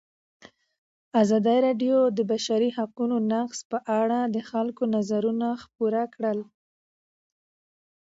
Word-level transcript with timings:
ازادي 1.21 1.57
راډیو 1.65 1.97
د 2.11 2.13
د 2.17 2.19
بشري 2.31 2.69
حقونو 2.77 3.15
نقض 3.31 3.59
په 3.71 3.77
اړه 3.99 4.19
د 4.35 4.37
خلکو 4.49 4.83
نظرونه 4.95 5.47
خپاره 5.63 6.01
کړي. 6.15 6.41